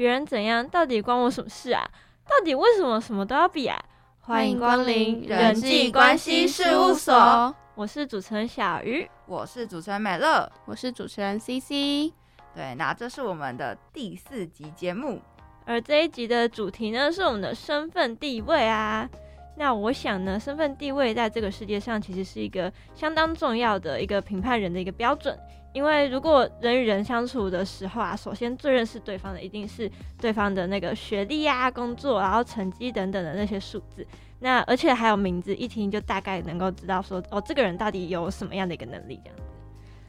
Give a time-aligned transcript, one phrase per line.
[0.00, 1.86] 别人怎样到底关我什么事啊？
[2.26, 3.78] 到底为什么什么都要比啊？
[4.20, 12.14] 欢迎光临人际关系事务所，我是主持人小鱼，我是主持人美乐，我是主持人 CC。
[12.54, 15.20] 对，那这是我们的第四集节目，
[15.66, 19.06] 而这一集的主题呢是我们的身份地位啊。
[19.58, 25.38] 那我想呢，身份地位在这个世界上其实是一个相当重要的一个评判人的一个标准。
[25.72, 34.06] 因为如果人与人相处的时候啊，首先最认识对方的一定是对方的那个学历啊、工作，然后成绩等等的那些数字。
[34.40, 39.42] 那而且还有名字，一听就大概能够知道说，哦，这个人到底有什么样的一个能力这样子。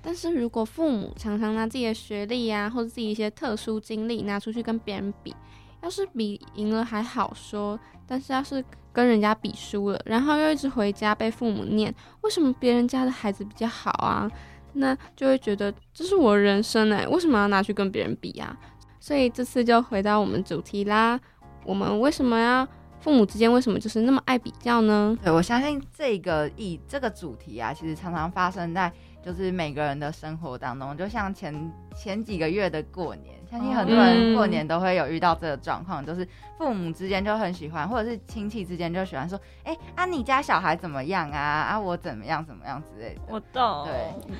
[0.02, 5.36] 但是如果父母常常拿自己的学历啊，或者自己一些特殊经历拿出去跟别人比，
[5.84, 14.28] 要是比赢了还好说，但是要是跟人家比输了，然后又一直回家被父母念，为什么别人家的孩子比较好啊？
[14.74, 18.58] 那就会觉得这是我人生哎，为什么要拿去跟别人比呀？
[19.00, 21.20] 所以这次就回到我们主题啦，
[21.66, 22.68] 我们为什么要
[23.00, 25.18] 父母之间为什么就是那么爱比较呢？
[25.26, 28.92] 我相信这个以这个主题啊，其实常常发生在
[29.24, 33.40] 就是每个人的生活当中，就像前前几个月的过年。
[33.52, 36.26] 相信很多人过年都会有遇到这个状况，就是
[36.58, 41.38] 父母之间就很喜欢，或者是亲戚之间就喜欢说：“哎，啊你家小孩怎么样啊？
[41.38, 43.86] 啊我怎么样怎么样之类的。”我懂，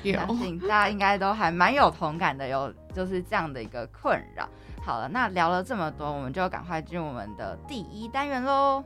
[0.02, 4.48] 对，相信大家应该都还蛮有同感的，有就是这样的一个困扰。
[4.82, 8.82] 好了，那聊了这么多，我们就赶快进入我们的第一单元喽。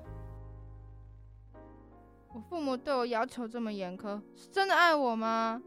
[2.32, 5.62] 我父母对我要求这么严苛，是真的爱我吗？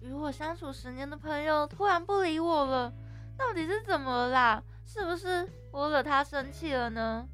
[0.00, 2.92] 与我相处十年的朋友突然不理我了。
[3.38, 4.62] 到底是怎么啦？
[4.86, 7.26] 是不是我惹他生气了呢？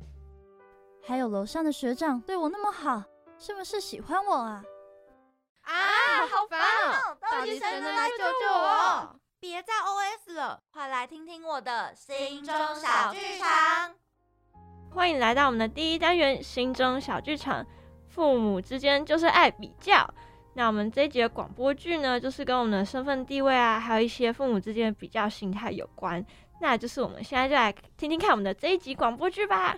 [1.05, 3.03] 还有楼上的学长对我那么好，
[3.39, 4.63] 是不是喜欢我啊？
[5.63, 5.73] 啊，
[6.31, 7.17] 好烦哦！
[7.21, 9.17] 到底谁能来救救我？
[9.41, 13.95] 别再 OS 了，快来听听我的心中小剧场。
[14.91, 17.65] 欢迎来到我们的第一单元——心中小剧场。
[18.09, 20.09] 父母之间就是爱比较。
[20.59, 26.25] 那我们这一集的广播剧呢，就是跟我们的身份地位啊，还有一些父母之间的比较心态有关。
[26.63, 29.77] 那就是我们现在就来听听看我们的这一集广播剧吧。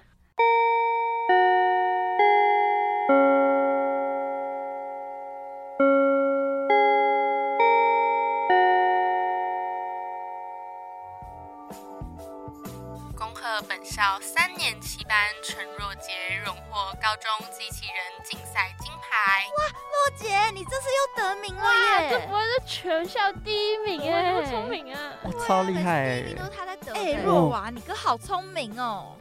[13.99, 16.13] 校三年七班陈若杰
[16.45, 19.45] 荣获高中机器人竞赛金牌。
[19.57, 21.65] 哇，若杰，你这次又得名了
[22.03, 22.11] 耶！
[22.11, 25.13] 这不会是全校第一名哎，好聪明啊！
[25.25, 26.21] 我超厉害！
[26.23, 26.93] 第一名都是他在得。
[26.95, 29.17] 哎，若娃，你哥好聪明哦。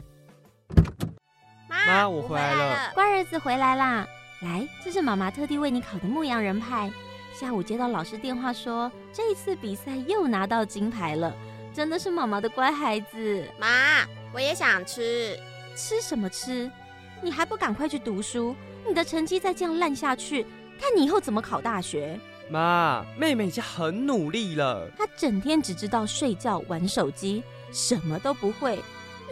[1.66, 4.06] 妈，我回来了，乖儿子回来啦！
[4.42, 6.90] 来，这是妈妈特地为你烤的牧羊人派。
[7.34, 11.32] 下午接到老师电话说，这一次比赛又拿到金牌了，
[11.78, 13.46] 真的是妈妈的乖孩子。
[13.56, 14.04] 妈。
[14.34, 15.38] 我也想吃，
[15.76, 16.68] 吃什么吃？
[17.22, 18.52] 你还不赶快去读书？
[18.84, 20.44] 你的成绩再这样烂下去，
[20.80, 22.18] 看你以后怎么考大学？
[22.50, 24.90] 妈，妹妹已经很努力了。
[24.98, 28.82] 她整天只知道睡觉、玩手机，什么都不会，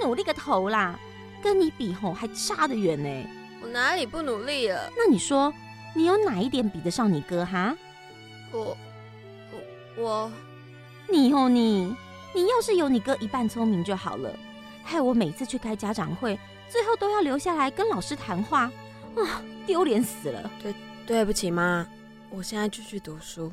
[0.00, 0.96] 努力个头啦！
[1.42, 3.28] 跟你比吼还差得远呢。
[3.60, 4.88] 我哪里不努力了？
[4.96, 5.52] 那你说，
[5.96, 7.76] 你有哪一点比得上你哥哈？
[8.52, 8.76] 我，
[9.96, 10.32] 我，我，
[11.08, 11.94] 你哦你，
[12.36, 14.30] 你要是有你哥一半聪明就好了。
[14.84, 16.38] 害我每次去开家长会，
[16.68, 18.64] 最后都要留下来跟老师谈话，
[19.16, 20.50] 啊，丢脸死了！
[20.62, 20.74] 对，
[21.06, 21.86] 对不起妈，
[22.28, 23.50] 我现在就去读书。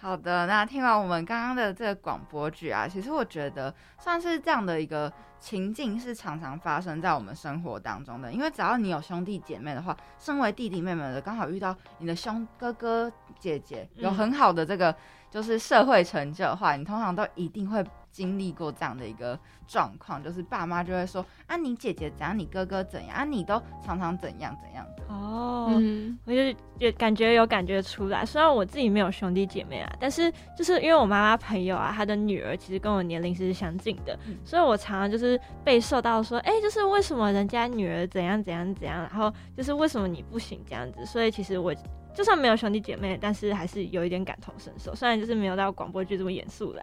[0.00, 14.94] 好的，那听完我们刚刚的这个广播剧啊，其实我觉得算是这样的一个情境是常常发生在我们生活当中的，因为只要你有兄弟姐妹的话，身为弟弟妹妹的刚好遇到你的兄哥哥姐姐有很好的这个
[15.34, 17.84] 就是社会成就的话，你通常都一定会。
[18.14, 19.36] 经历过这样的一个
[19.66, 25.66] 状况，就是爸妈就会说啊，你姐姐怎样，你哥哥怎样啊，你都常常怎样怎样的哦。
[25.70, 28.24] 嗯，我就也感觉有感觉出来。
[28.24, 41.04] 虽然我自己没有兄弟姐妹啊，但是就是因为我妈妈朋友啊，她的女儿其实跟我年龄是相近的，所以我常常就是被受到说，哎，就是为什么人家女儿怎样怎样怎样，然后就是为什么你不行这样子。
[41.04, 41.74] 所以其实我
[42.14, 44.94] 就算没有兄弟姐妹，但是还是有一点感同身受。
[44.94, 46.82] 虽然就是没有到广播剧这么严肃啦。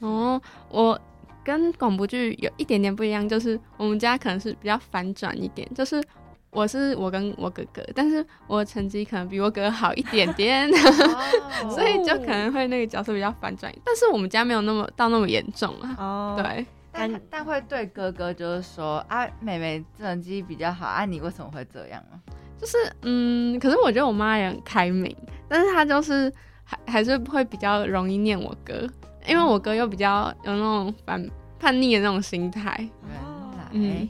[0.00, 1.00] 哦，我
[1.42, 6.02] 跟广播剧有一点点不一样，就是我们家可能是比较反转一点，就是
[6.50, 10.70] 我是我跟我哥哥，但是我成绩可能比我哥好一点点，
[11.68, 13.72] 所以就可能会那个角色比较反转。
[13.84, 15.96] 但是我们家没有那么到那么严重啊。
[15.98, 16.64] 哦，对，
[16.94, 22.16] 但但会对哥哥就是说啊，妹妹成绩比较好啊，你为什么会这样啊？
[22.56, 25.14] 就是嗯，可是我觉得我妈也很开明，
[25.48, 26.32] 但是她就是
[26.62, 28.88] 还还是会比较容易念我哥。
[29.26, 32.76] 因为我哥又比较有那种反叛逆的那种心态。
[33.08, 33.14] 原
[33.58, 34.08] 来，嗯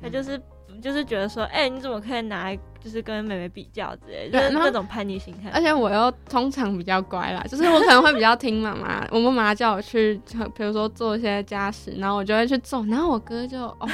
[0.00, 0.40] 他就是
[0.80, 2.50] 就是觉得说，哎、你怎么可以拿
[2.88, 5.50] 就是跟妹妹比较之类就是那种叛逆心态。
[5.50, 10.18] 而且我又通常比较乖啦，就是我可能会比较听妈妈，我妈妈叫我去，
[10.56, 13.86] 比如说做一些家事，然后我就会去做，然后我哥就哦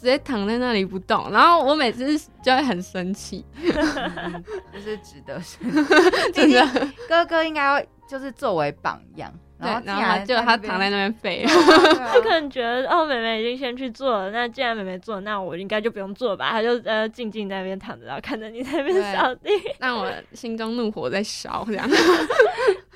[0.00, 5.60] 直接躺在那里不动，然后我每次就会很生气， 嗯就是值得生
[6.34, 6.66] 真的，
[7.08, 16.50] 哥哥应该会就是作为榜样，然后对，然后他就他躺在那边废， 他 他可能觉得哦，妹妹已经先去做了，那既然妹妹做了，那我应该就不用做吧？
[16.50, 19.50] 他就呃静静在那边躺着，然后看着你在那边扫地。
[19.78, 21.88] 那 我心中怒火在烧，这样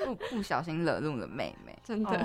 [0.05, 1.77] 不不小心惹怒了妹妹。
[1.85, 2.11] 真的。
[2.11, 2.19] 哦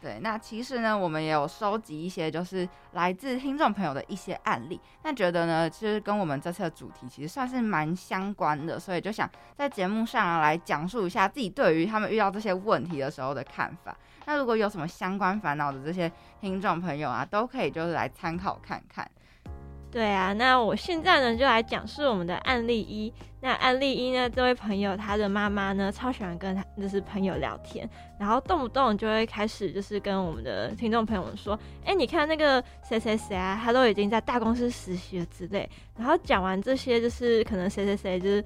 [0.00, 13.94] 对，那其实呢，我们也有收集一些就是来自听众朋友的一些案例，那觉得呢，其实跟我们这次的主题其实算是蛮相关的，所以就想在节目上来讲述一下自己对于他们遇到这些问题的时候的看法。
[14.24, 16.10] 那如果有什么相关烦恼的这些
[16.40, 19.06] 听众朋友啊，都可以就是来参考看看。
[19.90, 23.12] 对啊，那我现在呢就来讲述我们的案例一。
[23.42, 27.88] 那案例一呢，这位朋友他的妈妈呢超喜欢跟他就是朋友聊天，
[28.18, 35.68] 然后动不动就会开始就是跟我们的听众朋友们说，哎，你看那个谁谁谁啊，他都已经在大公司实习了之类。
[35.96, 38.44] 然后讲完这些，就是可能谁谁谁就是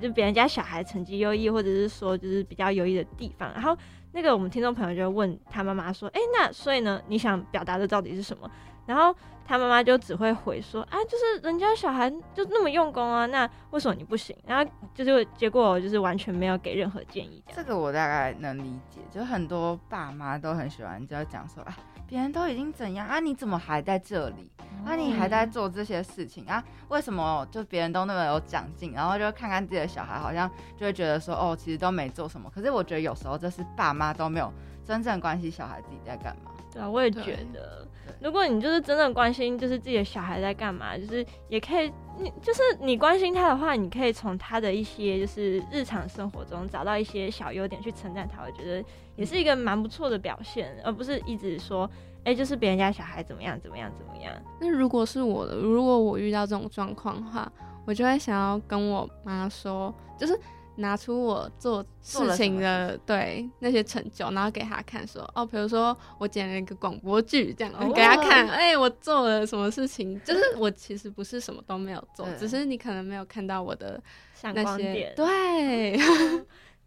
[0.00, 3.74] 就别人家小孩成绩优异，或者是说就是比较优异的地方，然后
[4.12, 8.50] 那个我们听众朋友就问他妈妈说，哎，那所以呢，你想表达的到底是什么？
[8.88, 9.14] 然后
[9.44, 14.34] 他妈妈就只会回说啊，就是人家小孩就那么用功啊，那为什么你不行？
[14.46, 17.62] 然后就是结果就是完全没有给任何建议，这样。
[17.62, 21.76] 这个我大概能理解，就很多爸妈都很喜欢就要讲说啊，
[22.06, 24.50] 别人都已经怎样啊，你怎么还在这里？
[24.86, 26.62] 啊，你还在做这些事情啊？
[26.88, 32.50] 为什么就别人都那么有长进，然后就看看自己的小孩，好像就会觉得说哦，其实都没做什么。
[32.54, 34.52] 可是我觉得有时候这是爸妈都没有
[34.84, 36.52] 真正关心小孩自己在干嘛。
[36.70, 37.87] 对啊，我也觉得，
[38.20, 48.84] 如果你就是真的关心，就是自己的小孩在干嘛，就是也可以，你就是你关心他的话，你可以从他的一些就是日常生活中找到一些小优点去称赞他，我觉得
[49.16, 51.88] 也是一个蛮不错的表现，而不是一直说，
[52.24, 54.32] 哎、就是别人家小孩怎么样怎么样怎么样。
[54.60, 57.50] 那如果是我的，如果我遇到这种状况的话，
[57.86, 60.38] 我就会想要跟我妈说，就是
[60.78, 67.92] 拿出我做事情的对那些成就，然后给他看说，哦，比如说我剪了一个广播剧，这样、哦。
[67.92, 74.00] 给他看，哎、我做了什么事情，就是我其实不是什么都没有做，只是你可能没有看到我的
[74.42, 75.98] 那些，对，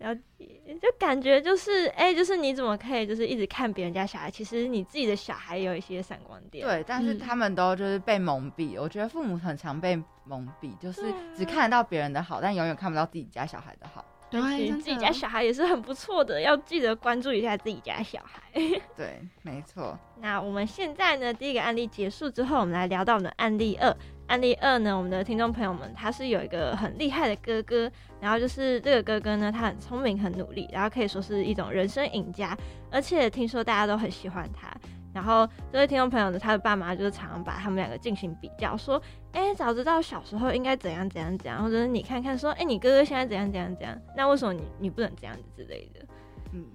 [0.01, 0.49] 了解，
[0.81, 6.65] 就感觉就是，哎、就是你怎么可以就是一直看别人家小孩，其实你自己的小孩有一些闪光点。
[6.65, 8.81] 对，但是嗯他们都就是被蒙蔽。
[8.81, 11.03] 我觉得父母很常被蒙蔽，就是
[11.35, 14.03] 只看得到别人的好，但永远看不到自己家小孩的好。
[14.31, 18.41] 对其实自己家小孩也是很不错的，要记得关注一下自己家小孩。
[18.95, 19.99] 对，没错。
[20.21, 23.93] 那我们现在呢，第一个案例结束之后，我们来聊到我们的案例二。
[24.27, 32.57] 案例二呢，我们的听众朋友们，他是有一个很厉害的哥哥，然后就是这个哥哥呢，他很聪明、很努力，然后可以说是一种人生赢家，
[32.89, 34.71] 而且听说大家都很喜欢他。
[35.13, 39.01] 然后这位听众朋友呢，他的爸妈就是常常把他们两个进行比较，说，
[39.33, 45.99] 哎，早知道小时候应该怎样怎样怎样，或者是你看看说，哎，你哥哥现在怎样怎样怎样，那为什么你你不能这样子之类的？
[46.53, 46.65] 嗯，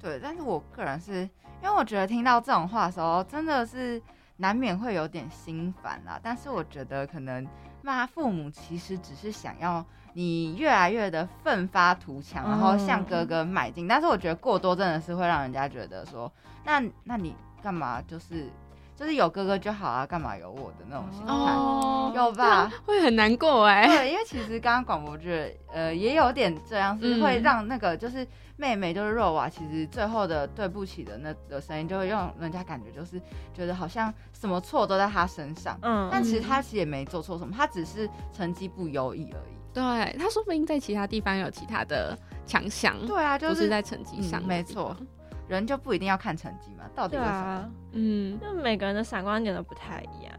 [0.00, 0.18] 对。
[0.22, 1.28] 但是我个人是
[1.62, 4.00] 因为我觉得听到这种话的时候，真的是
[4.36, 6.18] 难免会有点心烦啦。
[6.22, 7.46] 但是我觉得可能
[7.82, 13.86] 骂父母其实只是想要你越来越的奋发图强，然后向哥哥迈进。
[13.86, 16.32] 但是我觉得过多真的是会让人家觉得说，
[16.64, 18.48] 那那你干嘛就是
[18.96, 21.32] 就是有哥哥就好啊，干嘛有我的那种心态？
[21.32, 22.70] 哦，有吧？
[22.86, 28.26] 会很难过哎、对，因为其实刚刚广播剧呃也有点这样，是会嗯让那个就是
[28.56, 33.20] 妹妹就是肉娃，其实最后的对不起的那个声音，就会让人家感觉就是
[33.52, 39.54] 觉得好像什么错都在他身上，嗯，但其实他其实也没做错什么，他只是成绩不优异而已。
[39.72, 44.96] 对他说不定在其他地方有其他的强项，对啊，就是不是在成绩上、嗯没错。
[45.46, 47.36] 人就不一定要看成绩嘛，到底为什么？
[47.36, 50.32] 啊，嗯，就每个人的闪光点都不太一样。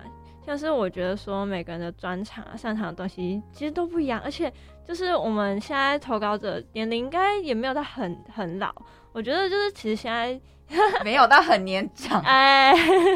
[0.45, 4.51] 像是我觉得说每个人的专长啊、擅长的东西其实都不一样，而且
[4.87, 8.73] 就是我们现在投稿者年龄应该也没有到很很老。
[9.11, 10.39] 我觉得就是其实现在，
[11.03, 12.73] 没有到很年长， 哎，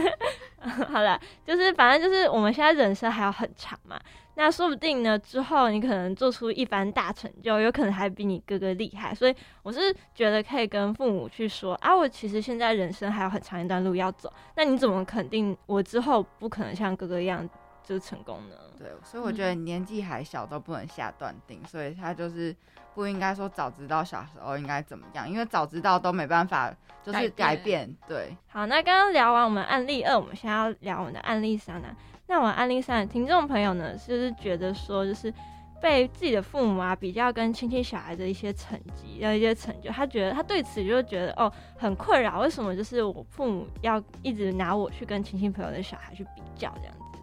[0.91, 3.99] 好了，就是反正就是我们现在人生还有很长嘛，
[4.39, 9.13] 那说不定呢之后你可能做出一番大成就，有可能还比你哥哥厉害。
[9.13, 17.47] 所以我是觉得可以跟父母去说啊，我其实现在人生还有很长一段路要走，那你怎么肯定我之后不可能像哥哥一样，
[17.83, 18.55] 就是成功呢？
[18.77, 22.55] 对，所以我觉得年纪还小都不能下断定，所以他就是
[22.95, 27.93] 不应该说早知道小时候应该怎么样，因为早知道都没办法就是改变。
[28.07, 31.89] 对，好，那刚刚聊完我们案例二，我们现在要聊我们的案例三呢。
[32.29, 35.33] 那我们案例三听众朋友呢，就是觉得说，就是
[35.81, 47.19] 被自己的父母啊比较跟亲戚小孩的一些成绩，要一些成就，他觉得他对此就觉得哦很困扰，为什么就是我父母要一直拿我去跟亲戚朋友的小孩去比较这样子？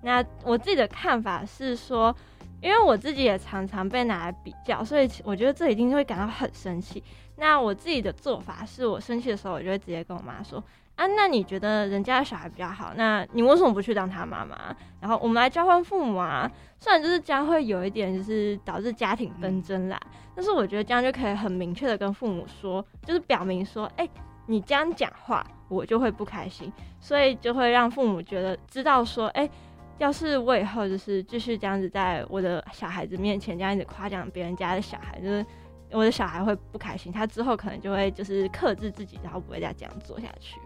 [0.00, 2.16] 那我自己的看法是说，
[2.62, 7.04] 因为我自己也常常被拿来比较，所以我觉得这一定会感到很生气。
[7.36, 10.64] 那我自己的做法是我生气的时候，我就会直接跟我妈说。
[10.96, 12.92] 啊，那你觉得人家的小孩比较好？
[12.96, 14.74] 那你为什么不去当他妈妈？
[15.00, 16.50] 然后我们来交换父母啊。
[16.78, 19.98] 虽然就是这样会有一点就是导致家庭纷争啦，
[20.34, 24.06] 但是我觉得这样就可以很明确的跟父母说，就是表明说，哎，
[24.46, 29.48] 你这样讲话我就会不开心，所以就会让父母觉得知道说，哎，
[29.96, 35.44] 要是我以后就是继续这样子在我的小孩子面前这样子夸奖别人家的小孩，就是
[35.90, 40.60] 我的小孩会不开心，他之后可能就会就是克制自己，然后不会再这样做下去。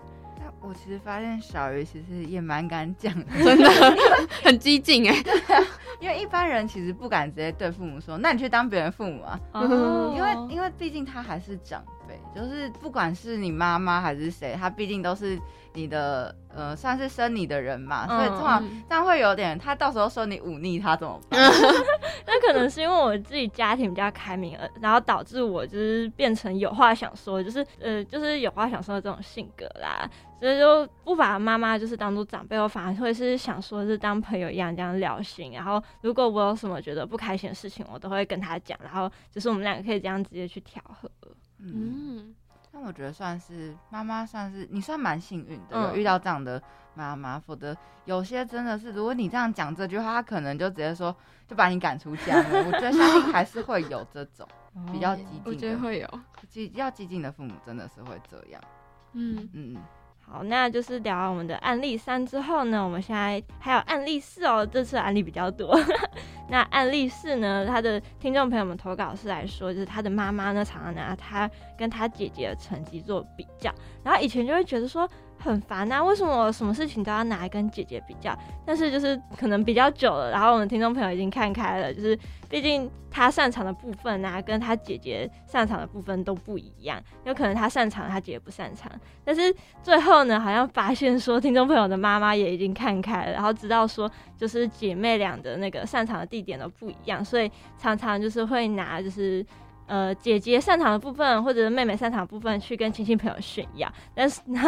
[0.62, 3.71] 我其实发现小鱼其实也蛮敢讲的， 真的
[4.45, 5.17] 很激进哎。
[6.00, 9.38] 因为一般人其实不敢直接对父母说：“那你去当别人父母啊。”
[10.17, 15.38] 因为因为毕竟他还是长辈，就是不管是你妈妈还是谁，他毕竟都是
[15.74, 21.40] 你的呃算是生你的人嘛，所以通常这样会有点，他到时候说你忤逆他怎么办？
[22.26, 30.08] 那可能是因为我自己家庭比较开明，然后导致我就是变成有话想说，就是呃就是有话想说的这种性格啦。
[30.40, 35.52] 所以就不把妈妈就是当做长辈，我反而会是想说是当朋友一样这样聊心。
[35.52, 38.78] 然后如果我有什么觉得不开心的事情，我都会跟他讲。
[38.82, 41.10] 然后就是我们两个可以这样直接去调和。
[41.58, 42.34] 嗯，
[42.80, 46.62] 那我觉得算是妈妈算是你算蛮幸运的，有遇到这样的
[46.94, 47.38] 妈妈。
[47.38, 51.14] 否则有些真的是，如果你这样讲这句话，他可能就直接说
[51.46, 52.66] 就把你赶出家门。
[52.66, 54.49] 我觉得相信还是会有这种
[54.90, 58.60] 比较激进，我觉得会有激要激进的父母真的是会这样。
[59.12, 59.76] 嗯嗯。
[60.32, 64.64] 好，那就是聊我们的案例三之后呢，我们现在还有案例四哦。
[64.64, 65.76] 这次案例比较多。
[66.49, 75.08] 那案例四呢，他的听众朋友们投稿是来说，就是他的妈妈呢，常常拿他跟他姐姐的成绩做比较，然后以前就会觉得说。
[75.42, 76.02] 很烦啊！
[76.04, 78.37] 为什么我什么事情都要拿来跟姐姐比较？
[78.66, 82.18] 但是就是可能比较久了，然后我们听众朋友已经看开了，就是
[82.49, 88.92] 毕竟他擅长的部分啊，跟他姐姐擅长的部分都不一样，有可能他擅长，他姐姐不擅长。
[89.25, 99.44] 但是最后呢，好像发现说，听众朋友的妈妈也已经看开了，然后知道说，就是姐妹俩的那个擅长的地点都不一样，所以常常就是会拿就是。
[99.90, 103.92] 呃，姐姐擅长的部分，或者是妹妹擅长的部分，去跟亲戚朋友炫耀。
[104.14, 104.62] 但是， 那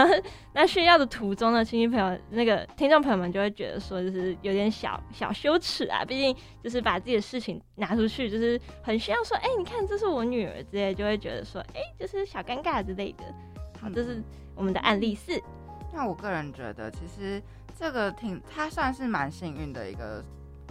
[0.52, 6.04] 那炫耀的途中呢，亲戚朋友那个听众朋友们就会觉得说，就是有点小小羞耻啊。
[6.04, 13.22] 毕竟，就是把自己的事情拿出去，就是很炫耀说，哎，你看，这是我女儿之类，就会觉得说，哎，就是小尴尬之类的。
[13.80, 14.20] 好，这是
[14.56, 15.40] 我们的案例四。
[15.92, 17.40] 那我个人觉得，其实
[17.78, 20.20] 这个挺，他算是蛮幸运的一个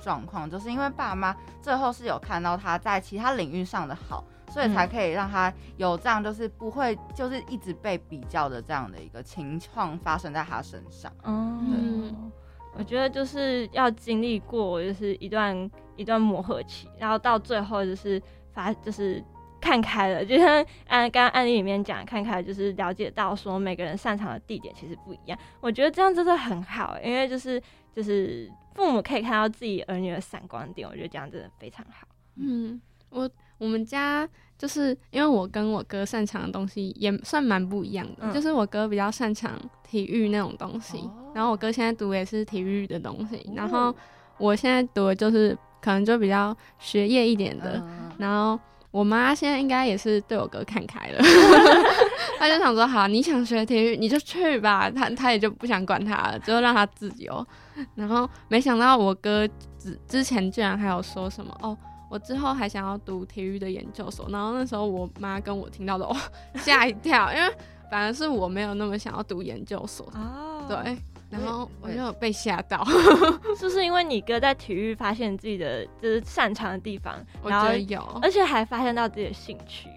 [0.03, 4.25] 状况，就是因为爸妈最后是有看到他在其他领域上的好。
[4.51, 11.09] 所以才可以让他有这样，就是不会，就是一直被比较的这样的一个情况发生在他身上。
[11.23, 12.29] 嗯，
[12.77, 18.21] 我觉得就是要经历过，就是一段一段磨合期，然后到最后就是
[18.53, 19.23] 发，就是
[19.61, 20.47] 看开了，就像
[20.87, 25.39] 按刚刚案例里面讲，看开了就是了解到说每个人擅长的地点其实不一样。
[25.61, 27.61] 我觉得这样真的很好，因为就是
[27.93, 32.05] 就是父母可以看到自己儿女的闪光点，我觉得这样真的非常好。
[32.35, 33.29] 嗯，我。
[33.61, 34.27] 我们家
[34.57, 39.53] 就是因为我跟我哥擅长的东西也算蛮不一样的，就是我哥比较擅长
[39.83, 43.95] 体育那种东西，然后我哥现在读也是体育的东西，然后
[44.39, 47.79] 我现在读的就是可能就比较学业一点的，
[48.17, 51.19] 然后我妈现在应该也是对我哥看开了，
[52.39, 57.45] 她就想说好，你想学体育你就去吧，她她也就不想管他了，就让他自由。
[57.93, 61.77] 然后没想到我哥之之前居然还有说什么哦。
[62.11, 66.13] 我之后还想要读体育的研究所，然后那时候我妈跟我听到的，哦，
[66.55, 67.49] 吓一跳，因为
[67.89, 70.97] 反而是我没有那么想要读研究所哦，对，
[71.29, 72.83] 然后我就被吓到，
[73.57, 79.87] 是不是因为你哥在体育发现自己的就是擅长的地方，我觉得有，而且还发现到自己的兴趣，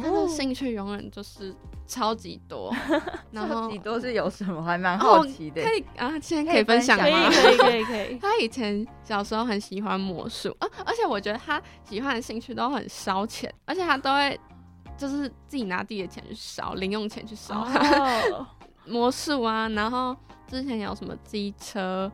[0.00, 1.54] 他的兴趣永远就是。
[1.84, 2.74] 超级多，
[3.34, 4.62] 超级多是有什么？
[4.62, 5.62] 还蛮好奇的。
[5.62, 7.04] 可以啊，现在可以分享吗？
[7.28, 8.16] 可以，可以，可以。
[8.22, 14.40] 他以前小时候很喜欢魔术啊，而且我觉得他喜欢的兴趣都很烧钱，而且他都会
[14.96, 17.66] 就是自己拿自己的钱去烧，零用钱去烧
[18.86, 19.68] 魔术啊。
[19.68, 22.10] 然后之前有什么机车。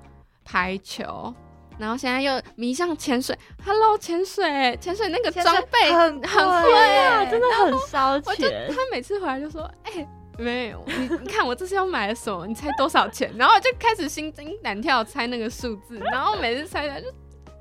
[0.50, 1.32] 排球，
[1.78, 3.36] 然后现在又迷上潜水。
[3.64, 8.68] Hello，潜水，潜水那个装备很很贵贵耶耶，真的很烧我就钱。
[8.70, 10.06] 他每次回来就说：“哎、
[10.36, 12.46] 没有，你你看我这次又买了什么？
[12.46, 17.06] 你猜多少钱？”然后我就开始心惊胆跳猜那个数字，然后每次猜出来就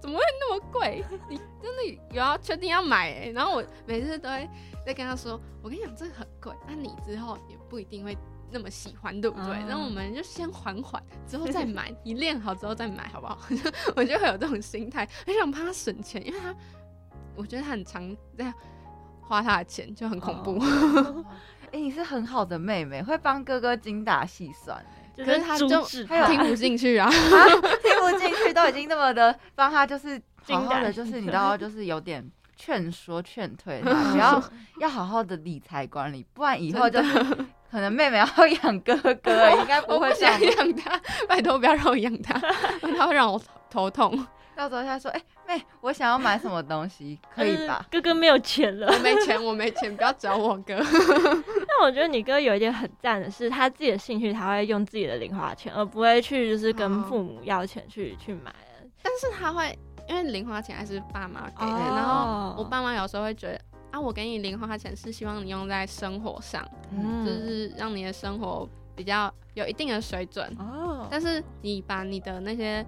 [0.01, 1.03] 怎么会那么贵？
[1.29, 4.49] 你真的有要确定要买哎、然后我每次都会
[4.85, 8.17] 在跟他说：“我跟你讲，这个很贵，那你之后也不一定会。”
[8.51, 9.55] 那么喜欢，对不对？
[9.55, 11.93] 啊那、我们就先缓缓，之后再买。
[12.03, 13.37] 你练好之后再买，好不好？
[13.95, 16.55] 我就会有这种心态，很想帮他省钱，因为他，
[17.35, 18.53] 我觉得他很常在
[19.21, 20.57] 花他的钱，就很恐怖。
[21.73, 24.81] 哎、你是很好的妹妹，会帮哥哥精打细算
[25.17, 27.09] 可是他就阻止还有听不进去 啊。
[27.09, 32.25] 听不进去，都已经那么的帮他，就是好好的，精打细就是你知道，就是有点
[32.57, 34.43] 劝说劝退 他，不要
[34.79, 37.13] 要好好的理财管理，不然以后就是
[37.69, 40.51] 可能妹妹要养哥哥， 应该不我不会这样想。
[40.57, 42.39] 养他，拜托不要让我养他，
[42.97, 44.25] 他会让我头痛。
[44.55, 48.99] 到时候他说：“哎、妹，我想要买什么东西，可以吧？”哥哥没有钱了我。
[49.03, 50.73] 没钱，我没钱，不要找我哥。
[50.81, 58.51] 但我觉得你哥有一点很赞的是，他自己的兴趣他会用自己的零花钱，而不会去就是跟哦父母要钱去去买。
[59.03, 63.61] 但是他会，因为零花钱还是爸妈给的，哦然后我爸妈有时候会觉得。
[63.89, 66.61] 啊，我给你零花钱是希望你用在生活上，
[66.91, 70.45] 嗯就是让你的生活比较有一定的水准。
[70.59, 72.85] 哦，但是你把你的那些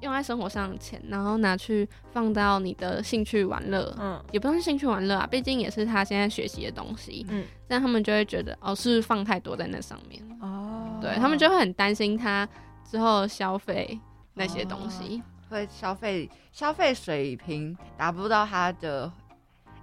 [0.00, 7.24] 用在生活上的钱，然后拿去放到你的兴趣玩乐，嗯也不算兴趣玩乐啊，毕竟也是他现在学习的东西。
[7.30, 12.46] 嗯这样他们就会觉得哦，是放太多在那上面，哦对他们就会很担心他
[12.84, 13.96] 之后消费
[14.34, 15.22] 那些东西。
[15.48, 19.10] 会消费消费水平达不到他的，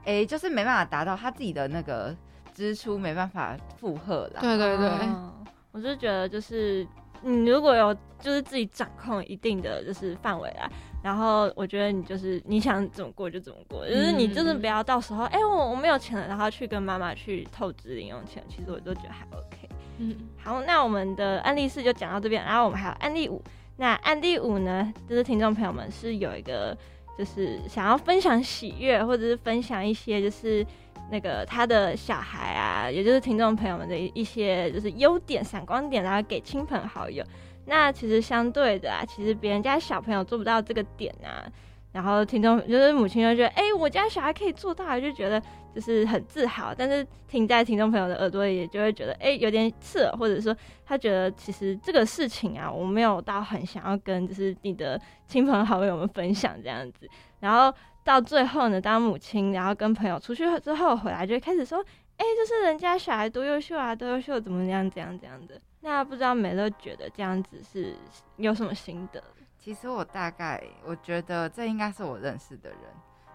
[0.03, 2.15] 哎、就是没办法达到他自己的那个
[2.53, 4.41] 支出，没办法负荷啦。
[4.41, 5.34] 对对对，哦
[5.72, 6.88] 我是觉得就是
[7.22, 10.69] 你如果有就是自己掌控一定的就是范围啦，
[11.03, 19.69] 然后我觉得你就是你想怎么过就怎么过，就是你就是不要到时候哎、我我没有钱了，然后去跟妈妈去透支零用钱，其实我都觉得还 OK。
[19.98, 23.41] 嗯，好，那我们的案例四就讲到这边，然后我们还有案例五。
[23.77, 26.77] 那案例五呢，就是听众朋友们是有一个，
[27.18, 30.66] 就是想要分享喜悦，或者是分享一些就是
[31.11, 37.24] 那个他的小孩啊，也就是听众朋友们的一些就是优点、闪光点，然后给亲朋好友。
[37.66, 41.44] 那其实相对的啊，其实别人家小朋友做不到这个点啊，
[41.92, 45.42] 然后听众就是母亲就觉得，哎、我家小孩可以做到，就觉得
[45.75, 46.74] 就是很自豪。
[46.74, 57.07] 但是听在听众朋友的耳朵里，也就会觉得，哎、有点刺耳，或者说他觉得其实这个事情啊，我没有到很想要跟就是你的亲朋好友们分享这样子。
[57.42, 57.72] 然后
[58.03, 61.79] 到最后呢，当母亲然后跟朋友出去之后回来，就开始说，
[62.18, 65.59] 哎、就是人家小孩多优秀啊，多优秀，怎么样，怎样，怎样的。
[65.81, 67.96] 那不知道美乐觉得这样子是
[68.38, 69.22] 有什么心得？
[69.59, 72.79] 其实我大概我觉得这应该是我认识的人，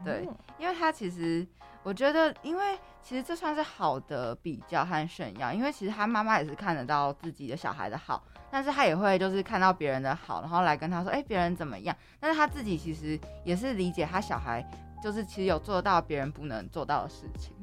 [0.04, 1.46] 对，嗯因为他其实
[1.82, 11.96] 我觉得，因为其实这算是好的比较和炫耀，因为其实他妈妈也是看得到自己的小孩的好，但是他也会就是看到别人的好，然后来跟他说，哎、别人怎么样？
[12.20, 14.62] 但是他自己其实也是理解他小孩
[15.02, 17.54] 就是其实有做到别人不能做到的事情，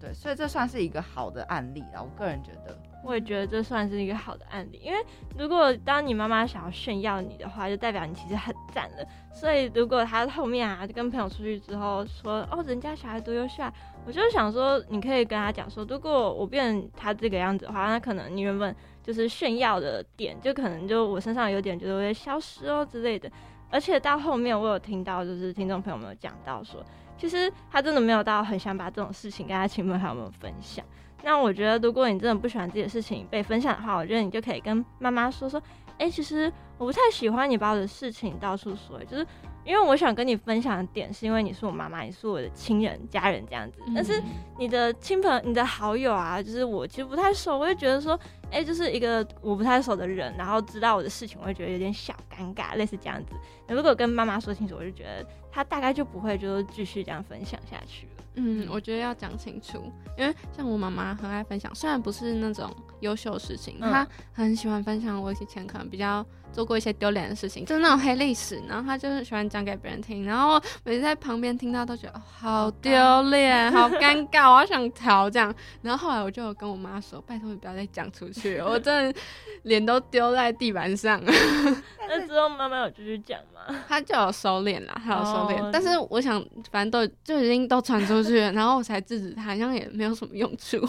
[0.00, 2.00] 对，所以这算是一个好的案例啦。
[2.02, 2.74] 我个人觉得，
[3.06, 4.98] 我也觉得这算是一个好的案例，因为
[5.38, 9.06] 如果当你妈妈想要炫耀你的话，就代表你其实很赞了。
[9.32, 13.72] 所以如果她后面啊跟朋友出去之后说哦人家小孩多优秀啊，
[14.04, 23.30] 我就想说你可以跟他讲说，如果我变成他这个样子的话，那可能你原本就是炫耀的点，就可能就我身上有点就会消失哦之类的。
[23.70, 26.84] 而且到后面我有听到，就是听众朋友们有讲到说，
[27.18, 30.84] 其实他真的没有到很想把这种事情跟他亲朋好友们分享。
[31.26, 35.60] 那我觉得，如果你真的不喜欢自己的事情被分享的话，我觉得你就可以跟妈妈说说，
[35.98, 39.26] 哎、其实我不太喜欢你把我的事情到处说，就是
[39.64, 43.80] 因为我想跟你分享的点，是因为你是我妈妈，你是我的亲人、家人这样子。
[43.92, 44.22] 但是
[44.56, 48.16] 你的亲朋、你的好友啊，就是我其实不太熟，我就觉得说，
[48.52, 53.32] 哎、就是一个我不太熟的人，然后知道我的事情，我会觉得有点小尴尬，类似这样子。
[53.66, 58.15] 那如果跟妈妈说清楚，我就觉得她大概就不会就是继续这样分享下去了。
[58.36, 62.70] 嗯，我觉得要讲清楚，因为像我妈妈很爱分享，虽然不是那种
[63.00, 63.90] 优秀的事情，嗯。
[63.90, 66.24] 她很喜欢分享我以前可能比较
[66.56, 75.54] 做过一些丢脸的事情，就是那种黑历史，然后他就是喜欢讲给别人听，然后每次在旁边听到都觉得、哦、好丢脸， 好尴尬，我好想逃这样。
[75.82, 79.20] 然后后来我就有跟我妈说，拜托你不要再讲出去， 我真的
[79.64, 81.20] 脸都丢在地板上。
[82.08, 83.76] 那之后妈妈有继续讲吗？
[83.86, 90.80] 她就有收敛啦，她有收敛，哦但是我想，反正都就已经都传出去了，然后我才制止她，好像也没有什么用处。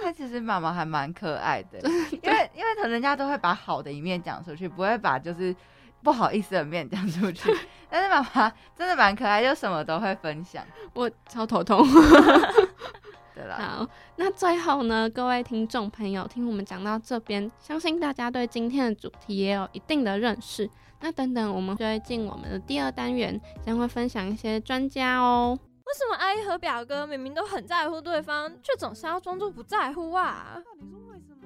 [0.00, 1.80] 他其实妈妈还蛮可爱的，
[2.22, 5.54] 因为因为可能人家都会把好的一面讲出去，不会把就是
[6.02, 7.54] 不好意思的面讲出去。
[7.88, 10.64] 但是妈妈真的蛮可爱，就什么都会分享。
[10.94, 11.86] 我超头痛。
[13.34, 20.68] 对啦，好，那最后呢，各位听众朋友，听我们讲到这边，相信大家对今天的主题也有一定的认识。
[21.00, 25.58] 那等等，我们就会进我们的第二单元，将会分享一些专家哦。
[25.60, 30.54] 为什么阿姨和表哥明明都很在乎对方，却总是要装作不在乎啊？
[30.64, 31.45] 到底是为什么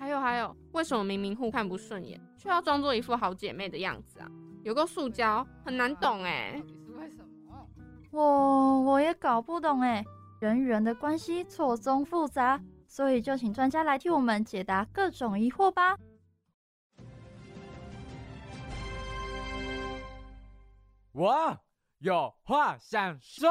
[0.00, 4.26] 还有还有，为什么明明互看不顺眼，却要装作一副好姐妹的样子啊？
[4.62, 6.52] 有个塑胶，很难懂哎。
[6.54, 7.68] 到底是为什么？
[8.10, 10.02] 我我也搞不懂哎，
[10.40, 12.58] 人与人的关系错综复杂，
[12.88, 15.98] 所以就请专家来替我们解答各种疑惑吧。
[21.12, 21.58] 我
[21.98, 23.50] 有话想说。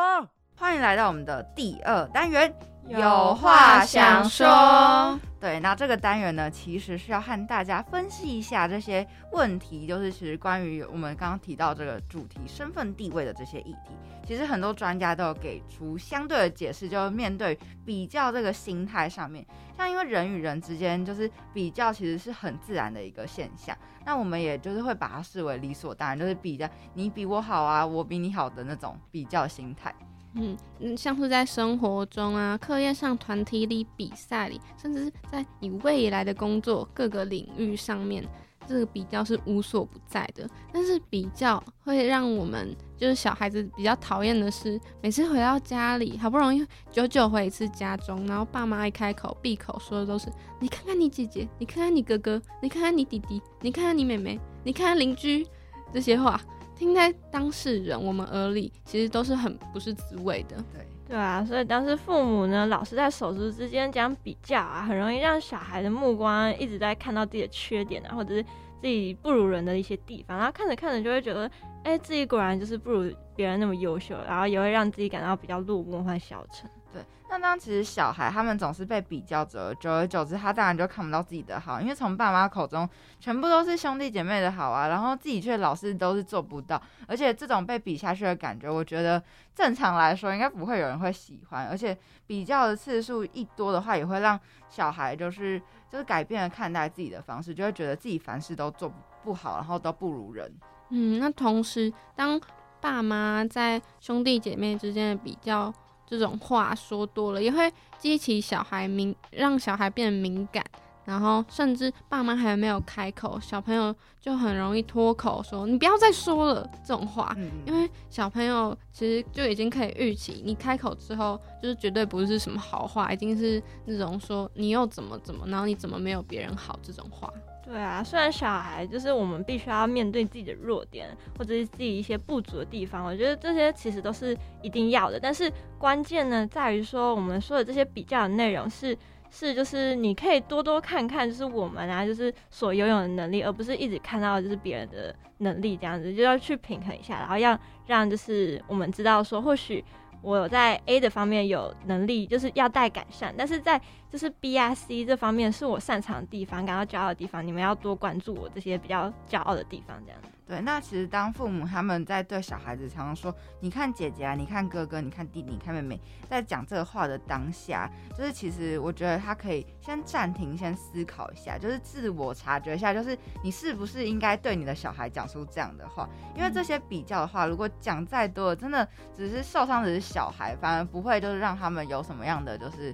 [0.55, 2.53] 欢迎来到我们的第二单元，
[2.87, 5.19] 有话想说。
[5.39, 13.91] 对，那这个单元呢，其实是要和大家分析一下这些问题，就是其实关于我们刚刚提到这个主题身份地位的这些议题，
[14.27, 19.45] 其实很多专家都有给出相对的解释，就是面对比较这个心态上面，
[19.77, 23.73] 像因为人与人之间就是比较，其实是很自然的一个现象，
[24.05, 29.95] 那我们也就是会把它视为理所当然，就是比较你比我好啊，我比你好的那种比较心态。
[30.35, 38.23] 嗯嗯，像是在生活中啊、课业上、团体里、比赛里，甚至是在你未来的工作各个领域上面，
[38.67, 40.47] 这个比较是无所不在的。
[40.71, 55.47] 但是比较会让我们就是小孩子比较讨厌的是，每次回到家里，好不容易久久回一次家中，然后爸妈一开口闭口说的都是：你看看你姐姐，你看看你哥哥，你看看你弟弟，你看看你妹妹，你看看邻居，
[55.91, 56.39] 这些话。
[56.79, 60.55] 听在当事人我们耳里，其实都是很不是滋味的。
[60.73, 68.41] 对对啊，所以当时父母呢，老是在手足之间讲比较啊，很容易让小孩的目光一直在看到自己的缺点啊，或者是
[68.81, 71.51] 自己不如人的一些地方，然后看着看着就会觉得，
[71.83, 76.69] 哎，自己果然就是不如别人那么优秀，然后也会让自己感到比较落寞或消沉。
[76.91, 89.21] 对，那当其实小孩他们总是被比较着，久而久之，他当然就看不到自己的好，因为从爸妈口中全部都是兄弟姐妹的好啊，然后自己却老是都是做不到，而且这种被比下去的感觉，我觉得
[89.53, 98.91] 正常来说应该不会有人会喜欢，而且比较的次数一多的话，也会让小孩就是就是改变了看待自己的方式，就会觉得自己凡事都做
[99.23, 100.51] 不好，然后都不如人。
[100.89, 102.41] 嗯，那同时当
[102.81, 105.71] 爸妈在兄弟姐妹之间的比较。
[106.09, 110.65] 这种话说多了，也会激起小孩敏，让小孩变得敏感，
[111.09, 127.33] 然后甚至爸妈还没有开口，小朋友就很容易脱口说：“你不要再说了。”这种话，因为小朋友其实就已经可以预期，你开口之后就是绝对不是什么好话，一定是那种说你又怎么怎么，然后你怎么没有别人好这种话。
[127.65, 135.19] 对啊，虽然小孩就是我们必须要面对自己的弱点，或者是自己一些不足的地方，我觉得这些其实都是一定要的。
[135.19, 138.95] 但是关键呢，在于说我们说的这些比较的内容是
[139.29, 149.83] 是就是你可以多多看看，就是我们啊，就是所拥有的能力，而不是一直看到就是别人的能力这样子，就要去平衡一下，然后要让就是我们知道说或许。
[150.21, 160.27] 我在 A 的方面有能力，就是要待改善，但是在就是 B、I、C 这方面是我擅长的地方，感到骄傲的地方，你们要多关注我这些比较骄傲的地方，这样子。
[160.49, 163.31] 对，那其实当父母他们在对小孩子常常说
[163.61, 176.09] “你看姐姐啊，你看哥哥，你看弟弟，你看妹妹”，在讲这个话的当下，就是其实我觉得他可以先暂停，先思考一下，就是自我察觉一下，就是你是不是应该对你的小孩讲出这样的话？
[176.35, 182.91] 因为这些比较的话，如果讲再多，真的只是受伤的是小孩，反而不会就是让他们有什么样的就是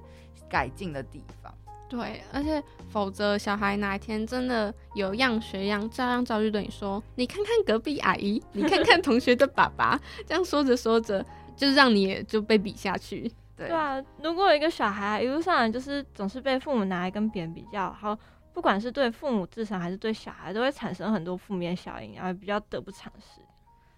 [0.49, 1.53] 改进的地方。
[1.87, 11.23] 对，而且否则小孩哪一天真的有样学样，照样照就对你说：“你看看隔壁阿姨，你看看同学的爸爸。”这样说着说着，
[11.55, 13.31] 就让你也就被比下去。
[13.55, 18.17] 对啊，如果一个小孩一路上来就是总是被父母拿来跟别人比较，好，
[18.51, 23.39] 不管是对父母自身还是对小孩，都会产生很多负面效应，然后比较得不偿失。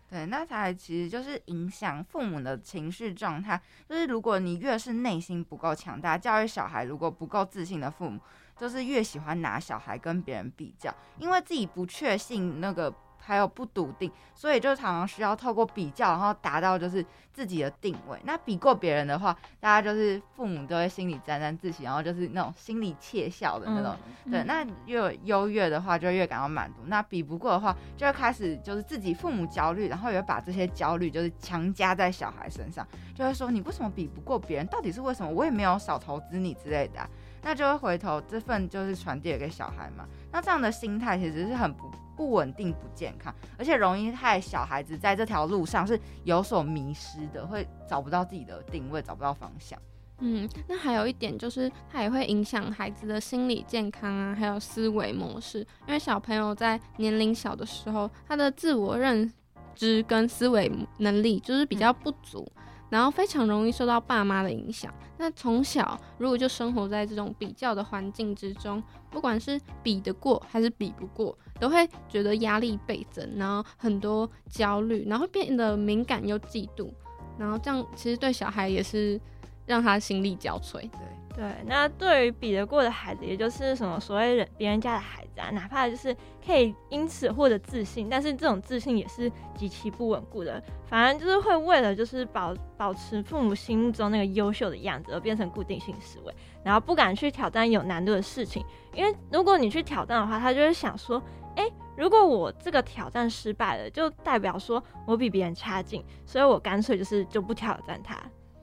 [0.10, 3.62] 对，那才其实就是影响父母的情绪状态。
[3.89, 8.20] 就是如果你越是内心不够强大，教育小孩如果不够自信的父母，
[8.58, 12.93] 就是越喜欢拿小孩跟别人比较，因为自己不确信那个。
[13.28, 18.18] 还有不笃定，所以就常常需要透过比较，然后达到就是自己的定位。
[18.24, 23.94] 那比过别人的话，大家就是父母都会心里沾沾自喜，然后就是那种心里窃笑的那种。
[24.32, 26.78] 对，那越优越的话，就越感到满足。
[26.86, 34.66] 那比不过的话，就会开始就是自己父母焦虑，然后也会把这些焦虑就是强加在小孩身上，就会说你为什么比不过别人？
[34.68, 35.30] 到底是为什么？
[35.30, 37.06] 我也没有少投资你之类的。
[37.48, 40.06] 那就会回头这份就是传递给小孩嘛。
[40.34, 41.90] 那这样的心态其实是很不。
[42.18, 49.80] 不稳定、不健康，而且容易害小孩子在这条路上是有所迷失的，会找不到自己的定位，找不到方向。
[50.18, 55.60] 嗯，那还有一点就是，它也会影响孩子的心理健康啊，还有思维模式。
[55.86, 59.32] 因为小朋友在年龄小的时候，他的自我认
[59.76, 62.52] 知跟思维能力就是比较不足，
[62.89, 64.93] 然后非常容易受到爸妈的影响。
[65.17, 76.91] 那从小如果就生活在这种比较的环境之中，不管是比得过还是比不过，都会觉得压力倍增，然后很多焦虑，然后变得敏感又嫉妒，
[77.38, 79.19] 然后这样其实对小孩也是。
[79.67, 80.80] 让他心力交瘁。
[80.80, 80.89] 对
[81.36, 90.62] 对，那对于比得过的孩子，也就是什么所谓人别人家的孩子啊，哪怕就是可以因此获得自信，但是这种自信也是极其不稳固的。
[90.86, 98.63] 反而就是会为了就是保保持父母心目中那个优秀的样子，而变成固定性思维，然后不敢去挑战有难度的事情。
[98.93, 101.21] 因为如果你去挑战的话，他就会想说，
[101.56, 108.17] 哎，如果我这个挑战失败了，就代表说我比别人差劲，所以我干脆就是就不挑战他。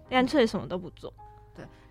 [0.08, 1.12] 干脆什么都不做，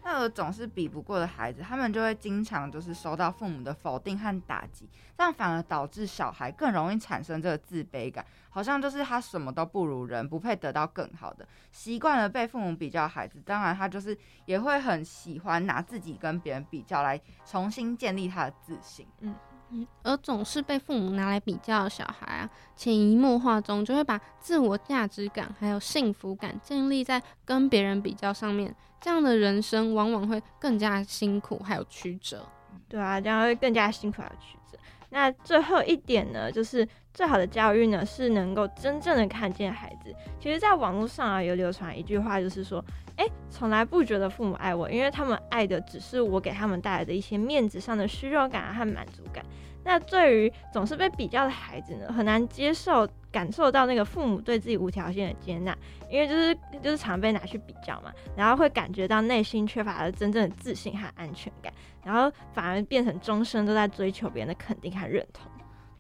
[0.03, 11.47] 那种总是比不过的孩子，他们就会经常就是受到父母的否定和打击，这样反而导致小孩更容易产生这个自卑感，好像就是他什么都不如人，不配得到更好的。
[11.71, 19.07] 习惯了被父母比较，孩子当然他就是也会很喜欢拿自己跟别人比较来重新建立他的自信。
[19.21, 19.33] 嗯。
[20.03, 32.45] 而总是被父母拿来比较的小孩啊，潜移默化中就会把自我价值感还有幸福感建立在跟别人比较上面，这样的人生往往会更加辛苦还有曲折。
[32.87, 34.77] 对啊，这样会更加辛苦还有曲折。
[35.09, 40.13] 那最后一点呢，就是最好的教育呢，是能够真正的看见孩子。
[40.39, 42.83] 其实，在网络上啊，有流传一句话，就是说，
[43.17, 49.45] 哎，从来不觉得父母爱我，因为他们爱的只是我给他们带来的一些面子上的虚荣感和满足感。
[49.85, 55.77] 那对于总是被比较的孩子呢，很难接受、感受到那个父母对自己无条件的接纳，
[56.09, 61.71] 因为就是就是常被拿去比较嘛，然后会感觉到内心缺乏了真正的自信和安全感，
[62.01, 65.51] 然后反而变成终身都在追求别人的肯定和认同。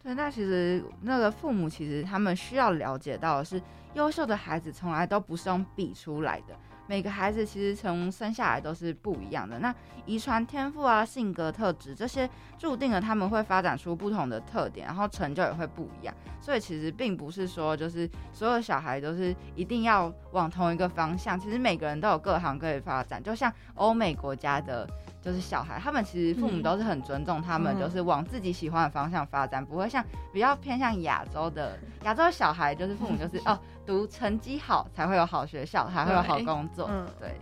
[0.01, 3.61] 对，那其实那个父母其实他们需要了解到的是，
[3.95, 6.55] 优秀的孩子从来都不是用比出来的。
[6.87, 9.73] 每个孩子其实从生下来都是不一样的，那
[10.05, 16.13] 遗传天赋啊、性格特质这些，注定了他们会发展出不同的特点，然后成就也会不一样。
[16.41, 23.23] 所以其实并不是说就是所有小孩都是一定要往同一个方向，其实每个人都有各行各业发展。
[23.23, 24.87] 就像欧美国家的。
[25.23, 36.89] 就是小孩，他们其实父母都是很尊重他们，就是往自己喜欢的方向发展，不会像比较偏向亚洲的亚洲小孩，就是父母就是 哦，读成绩好才会有好学校，才会有好工作。
[36.91, 37.39] 嗯，对。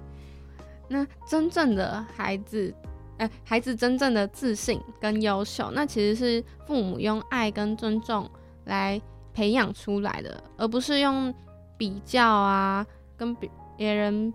[0.87, 2.71] 那真正的孩子，
[3.17, 8.29] 哎，孩子真正的自信跟优秀，那其实是父母用爱跟尊重
[8.65, 9.01] 来
[9.33, 11.33] 培养出来的，而不是用
[11.77, 12.85] 比较啊，
[13.17, 14.31] 跟别别人。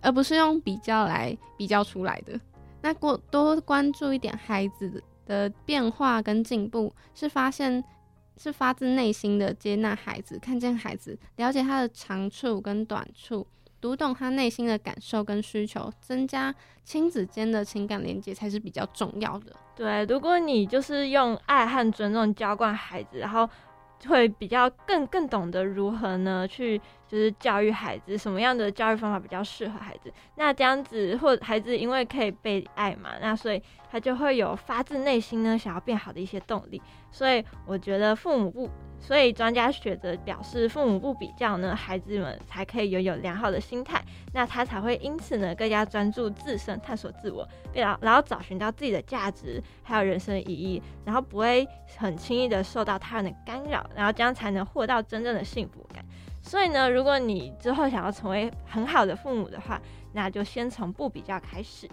[0.00, 2.38] 而不是用比较来比较出来的。
[2.82, 7.82] 那过多关注一点孩子的变化跟进步，是发现
[8.36, 13.46] 是发自内心的接纳孩子，看见孩子，了解他的长处跟短处，
[13.80, 19.54] 读懂他内心的感受跟需求，增加亲子间的情感连接才是比较重要的。
[19.76, 23.48] 对，如果你就是用爱和尊重浇灌孩子，然后。
[24.08, 30.12] 会比较更更懂得如何呢去就是教育孩子，什么样的教育方法比较适合孩子？
[30.36, 36.80] 那这样子或孩子因为可以被爱嘛，那所以他就会有发自内心呢想要变好的一些动力。
[37.10, 38.70] 所以我觉得父母不。
[39.02, 43.98] 所以专家学者表示，父母不比较呢，孩子们才可以拥有良好的心态，
[44.34, 56.04] 那他才会因此呢更加专注自身，探索自我，然后然后找寻到自己的价值，还有人生意义，然后不会很轻易的受到他人的干扰，然后这样才能获到真正的幸福感。
[56.42, 59.80] 所以呢，如果你之后想要成为很好的父母的话，
[60.12, 61.88] 那就先从不比较开始。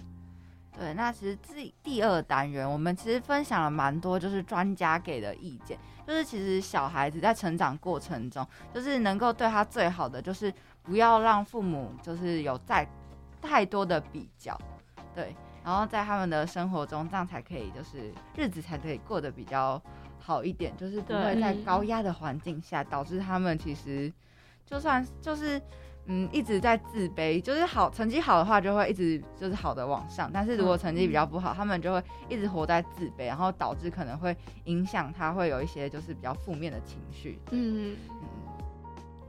[0.80, 12.88] 对，那其实第第二单元，我们其实分享了蛮多，就是专家给的意见，就是其实小孩子在成长过程中，就是能够对他最好的，就是不要让父母就是有再
[13.42, 14.56] 太多的比较，
[15.16, 19.82] 对，然后在他们的生活中，这样才可以就是日子才可以过得比较
[20.20, 24.14] 好一点，就是不会在高压的环境下导致他们其实
[24.68, 25.60] 就算就是。
[26.10, 30.32] 嗯，一直在自卑，就是好成绩好的话，就会一直就是好的往上。
[30.34, 37.38] 但是如果成绩比较不好，他们就会一直活在自卑，然后导致可能会影响他，会有一些就是比较负面的情绪。
[37.52, 37.98] 嗯。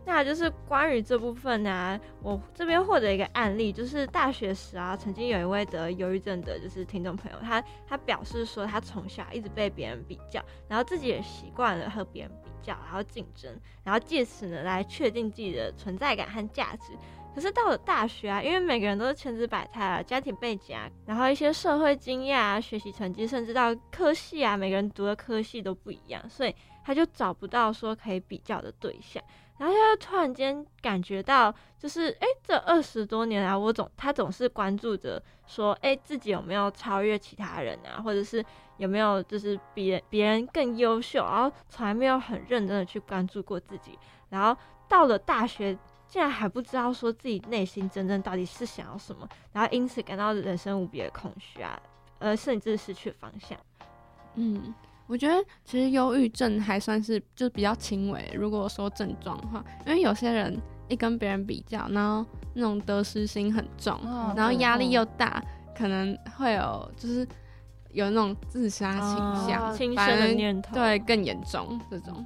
[0.09, 16.95] 那就是关于这部分呢，我这边获得一个案例，就是大学时啊，曾经有一位得忧郁症的，就是听众朋友，他他表示说，他从小一直被别人比较，然后自己也习惯了和别人比较，然后竞争，然后借此呢来确定自己的存在感和价值。
[17.35, 29.23] 可是到了大学啊，因为每个人都是千姿百态啊，家庭背景啊，然后一些社会经验啊，学习成绩，甚至到科系啊，每个人读的科系都不一样，所以他就找不到说可以比较的对象。
[29.59, 38.45] 然后他就突然间感觉到，就是哎，这二十多年来，我总他总是关注着说，哎，自己有没有超越其他人啊，或者是
[38.77, 43.99] 有没有就是比别人更优秀，然后从来没有很认真的去关注过自己。
[44.29, 51.81] 然后到了大学，竟然还不知道说自己内心真正到底是想要什么，然后因此感到人生无比的空虚啊，
[52.21, 53.59] 呃，甚至失去方向。
[54.35, 54.73] 嗯。
[55.09, 58.31] 我觉得其实忧郁症还算是就比较轻微。
[58.35, 63.99] 如果说症状的话，因为有些人一跟别人比较，然后那种得失心很重，
[64.37, 65.43] 然后压力又大，
[65.75, 67.27] 可能会有就是
[67.91, 72.25] 有那种自杀倾向、轻生的念头，对，更严重这种。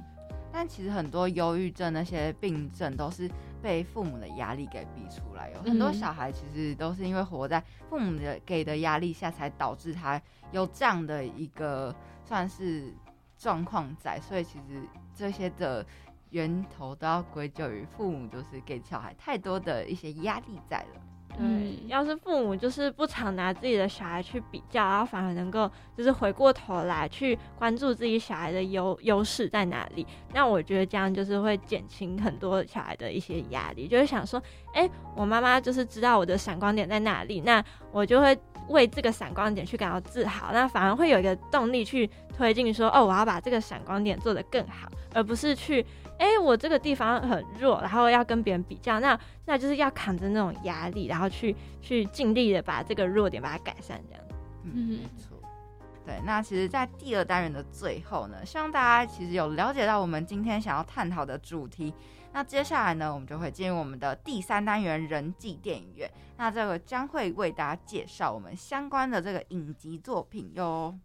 [0.51, 11.95] 但其实很多忧郁症那些病症都是被父母的压力给逼出来，有很多小孩其实都是因为活在父母的给的压力下，才导致他有这样的一个。
[12.33, 12.91] 算是
[13.37, 14.81] 状况在，所以其实
[15.13, 15.85] 这些的
[16.31, 21.01] 源头都要归咎于父母，就是给小孩太多的一些压力在了。
[21.37, 34.41] 对，要是父母就是不常拿自己的小孩去比较，然后反而能够就是回过头来去关注自己小孩的优优势在哪里，那我觉得这样就是会减轻很多小孩的一些压力，就是想说，
[34.73, 38.35] 哎，我妈妈就是知道我的闪光点在哪里，那我就会。
[38.69, 45.85] 为这个闪光点去感到自豪，那反而会有一个动力去推进，说哦，我要把这个闪光点做得更好，而不是去，
[46.17, 54.23] 哎，我这个地方很弱，然后要跟别人比较，那那就是要扛着那种压力，然后去去尽力的把这个弱点把它改善，这样。
[54.63, 55.37] 嗯，没错。
[56.05, 61.93] 对，那其实，在第二单元的最后呢，希望大家其实有了解到我们今天想要探讨的主题。
[62.35, 66.09] 那接下来呢，我们就会进入我们的第三单元人际电影院。
[66.35, 70.97] 那这个将会为大家介绍我们相关的这个影集作品哟。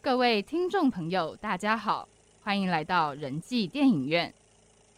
[0.00, 2.08] 各位听众朋友，大家好，
[2.44, 4.32] 欢迎来到人际电影院。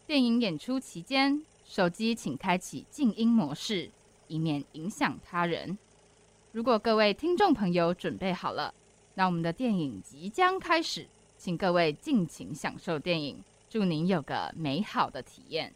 [0.06, 3.90] 电影演出期间，手机请开启静音模式，
[4.26, 5.78] 以免影响他人。
[6.58, 8.74] 如果各位听众朋友准备好了，
[9.14, 13.40] 那我们的电影即将开始，请各位尽情享受电影，
[13.70, 15.72] 祝您有个美好的体验。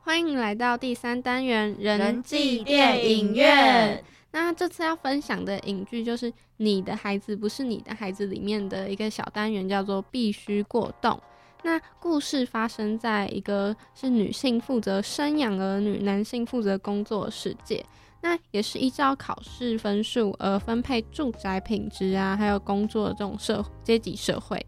[0.00, 4.04] 欢迎来到第三单元人际电影院。
[4.30, 11.20] 那这次要分享的影剧就是《你的孩子不是你的孩子》里面的一个小单元，叫做“必须过动”。
[11.62, 17.84] 那故事发生在一个是女性负责生养儿女，男性负责工作的世界。
[18.22, 24.64] 那也是依照考试分数而分配住宅品质啊，还有工作的这种社阶级社会。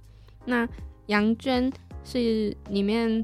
[0.46, 0.66] 那
[1.06, 1.70] 杨娟
[2.02, 3.22] 是里面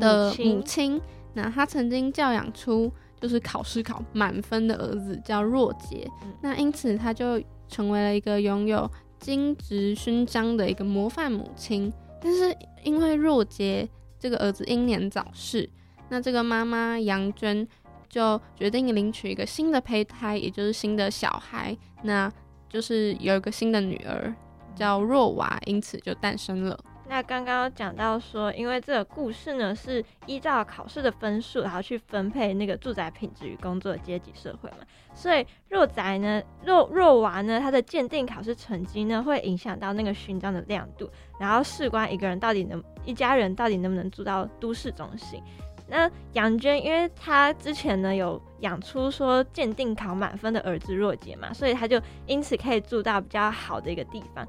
[0.00, 1.00] 的母亲，
[1.34, 6.08] 那她曾经教养出就是考试考满分的儿子叫若杰，
[6.40, 11.92] 那因此她就成为了一个拥有金质勋章的一个模范母亲。
[12.20, 15.68] 但是因为若杰这个儿子英年早逝，
[16.08, 17.66] 那这个妈妈杨娟
[18.08, 22.32] 就决定领取一个新的胚胎，也就是新的小孩，那
[22.68, 24.34] 就是有一个新的女儿
[24.74, 26.78] 叫若娃，因此就诞生了。
[27.08, 34.76] 那刚刚讲到说，因为这个故事呢是依照考试的分数，然后去分配那个住宅品质与工作的阶级社会嘛，
[35.14, 45.42] 所以若宅呢，若若娃呢，他的鉴定考试成绩呢，会影响到那个勋章的亮度，然后事关一个人到底能，一家人到底能不能住到都市中心。
[45.90, 54.46] 那杨娟，因为她之前呢有养出说鉴定考满分的儿子若杰嘛，所以他就因此可以住到比较好的一个地方。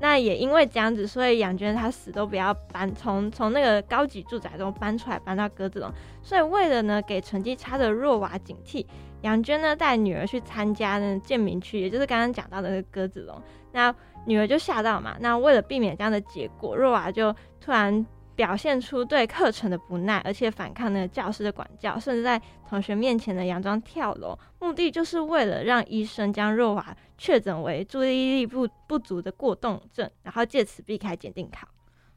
[0.00, 5.90] 那也因为这样子，所以杨娟她死都不要搬，从从那个高级住宅中搬出来，搬到鸽子笼。
[6.22, 8.86] 所以为了呢给成绩差的若娃警惕，
[9.22, 13.40] 杨娟呢带女儿去参加呢建民区，也就是刚刚讲到的那个鸽子笼。
[13.72, 13.94] 那
[14.26, 15.16] 女儿就吓到嘛。
[15.20, 18.06] 那为了避免这样的结果，若娃就突然。
[18.40, 31.68] 表现出对课程的不耐，而且反抗那个教师的管教，甚至在同学面前的佯装跳楼，目的就是为了让医生将若娃确诊为注意力不不足的过动症，然后借此避开检定考。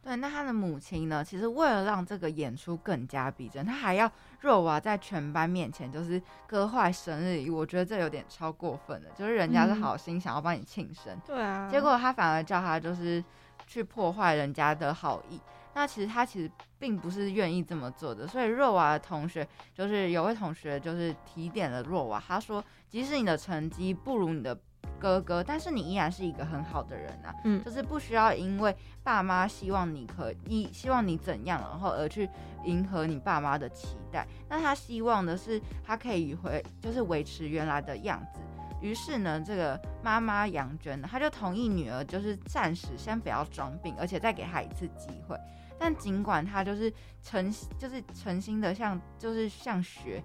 [0.02, 1.22] 对，那他的母亲呢？
[1.22, 4.10] 其实为了让这个演出更加逼真，他还要
[4.40, 7.58] 若娃在全班面前就是割坏生日礼物。
[7.58, 13.22] 我觉得这有点超过分了，就是人家是好心想要帮你庆生，对啊，结果他反而叫他就是
[13.68, 15.38] 去破坏人家的好意。
[15.74, 18.28] 那其实他其实并不是愿意这么做的。
[18.28, 24.58] 所以若娃的同学就是有位同学就是提点了若娃，他说，即使你的成绩不如你的。
[25.00, 32.30] 哥哥，但是你依然是一个很好的人啊，嗯，就是不需要因为爸妈希望你可以希望你怎样，然后而去
[32.64, 34.26] 迎合你爸妈的期待。
[34.48, 38.40] 那他希望的是他可以回，就是维持原来的样子。
[38.82, 45.38] 于是呢，这个妈妈杨娟呢，她就同意女儿就是暂时先不要装病，而且再给她一次机会。
[45.84, 46.90] 但尽管他就是
[47.22, 50.24] 诚就是诚心的像就是像学。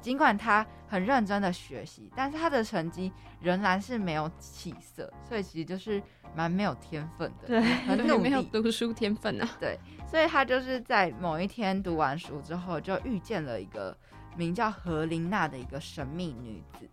[0.00, 6.02] 尽管他很认真的学习，但是他的成绩仍然是没有起色，所以其实就是
[6.34, 9.48] 蛮没有天分的，对，很 没有读书天分啊。
[9.60, 13.96] 对，所以他就是在某一天读完书之后，就遇见了一个
[14.36, 16.88] 名叫何琳娜的一个神秘女子。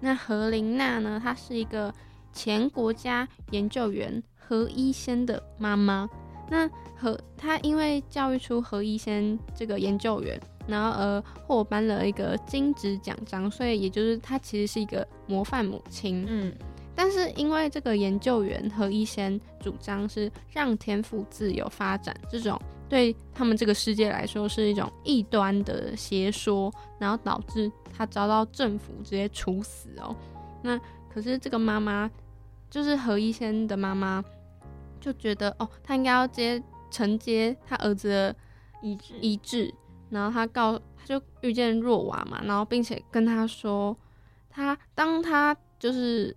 [0.00, 1.20] 那何琳娜呢？
[1.22, 1.92] 她是一个
[2.32, 6.08] 前国家研究员何医生的妈妈。
[6.50, 10.38] 那何他因为教育出何一仙这个研究员。
[10.66, 16.24] 然后呃获颁了一个金质奖章，所以也就是他其实是一个模范母亲。
[16.28, 16.54] 嗯，
[16.94, 30.14] 但是因为这个研究员何医生主张是让天赋自由发展，这种对他们这个世界来说是一种异端的邪说，然后导致他遭到政府直接处死哦。
[30.62, 30.78] 那
[31.12, 32.08] 可是这个妈妈
[32.68, 34.22] 就是何医生的妈妈，
[35.00, 38.36] 就觉得哦，他应该要接承接他儿子的
[38.82, 39.14] 遗志。
[39.20, 39.74] 遗志。
[40.10, 43.96] 然后他告，他就遇见若娃嘛，然后并且跟他说，
[44.48, 46.36] 他当他就是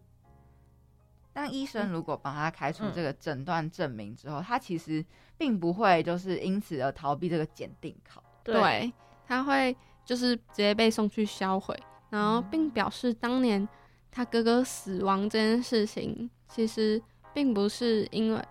[1.34, 5.04] 当医生如果帮他开出这个诊断证明之后，他其实
[5.40, 8.94] 并不会就是因此而逃避这个检定考，对，
[9.26, 11.76] 他会就是直接被送去销毁，
[12.12, 13.68] 然后并表示当年
[14.12, 17.02] 他哥哥死亡这件事情其实
[17.34, 18.46] 并不是因为。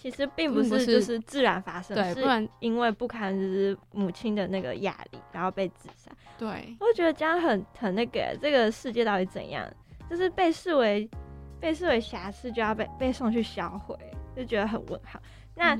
[0.00, 6.10] 其实并不是就是自然发生，对，不然因为不堪就是母亲的那个压力，然后被自杀。
[6.38, 9.70] 对，我觉得这样很很那个，这个世界到底怎样？
[10.08, 11.06] 就是被视为
[11.60, 13.94] 被视为瑕疵就要被被送去销毁，
[14.34, 15.20] 就觉得很问号。
[15.54, 15.78] 那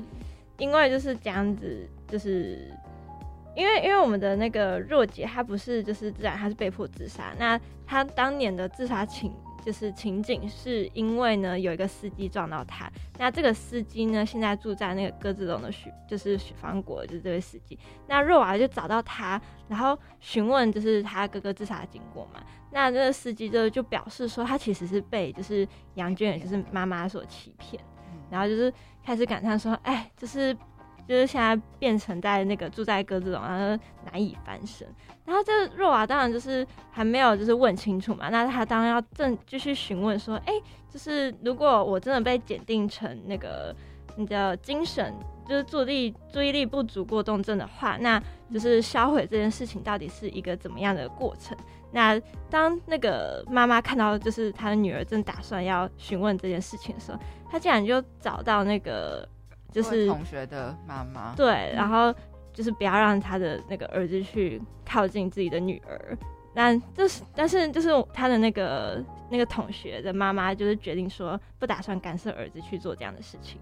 [0.59, 2.71] 因为就是这样子，就是
[3.55, 7.33] 因为因为我们的那个若姐她不是就是自然，她是被迫自杀。
[7.39, 9.33] 那她当年的自杀情。
[9.63, 12.91] 就是情景是因为呢，有一个司机撞到他。
[13.17, 17.77] 那这个司机呢，现在住在那个鸽子笼的许，就是许方国，就是这位司机。
[18.07, 22.41] 那若娃就找到他，然后询问就是他哥哥自杀的经过嘛。
[22.71, 27.81] 那这个司机就就表示说，他其实是被就是杨娟，也就是妈妈所欺骗，
[28.29, 30.55] 然后就是开始感叹说，哎，就是。
[31.07, 34.87] 就是现在变成在那个住在鸽子笼，然后难以翻身。
[35.25, 40.53] 然后这若娃当然就是还没有就是问清楚嘛，那他当然要正继续询问说，哎，
[40.89, 43.73] 就是如果我真的被检定成那个
[44.15, 45.13] 你的精神
[45.47, 48.21] 就是注意力注意力不足过动症的话，那
[48.51, 51.57] 就是销毁这件事情到底是一个怎么样的过程？
[51.91, 59.27] 那当那个妈妈看到就是她的女儿正打算要询问这件事情的时候，她竟然就找到那个。
[59.71, 62.13] 就是同学的妈妈，对，然后
[62.53, 66.17] 就是不要让他的那个儿子去靠近自己的女儿。
[66.53, 73.57] 那就是，但是就是他的那个那个同学的妈妈，就是决定说不打算干涉儿子去做这样的事情。